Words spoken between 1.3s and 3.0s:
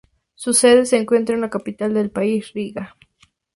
en la capital del país Riga.